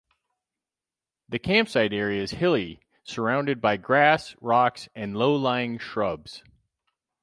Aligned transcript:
The 1.29 1.37
campsite 1.37 1.93
area 1.93 2.23
is 2.23 2.31
hilly 2.31 2.79
surround 3.03 3.61
by 3.61 3.77
grass, 3.77 4.35
rocks 4.41 4.89
and 4.95 5.15
low 5.15 5.35
lying 5.35 5.77
shrubs. 5.77 6.41